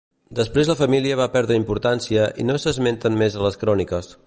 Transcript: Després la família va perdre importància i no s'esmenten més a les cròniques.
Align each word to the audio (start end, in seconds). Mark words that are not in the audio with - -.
Després 0.37 0.69
la 0.71 0.75
família 0.79 1.17
va 1.19 1.27
perdre 1.35 1.59
importància 1.61 2.25
i 2.45 2.47
no 2.51 2.57
s'esmenten 2.65 3.21
més 3.23 3.39
a 3.41 3.45
les 3.47 3.63
cròniques. 3.65 4.11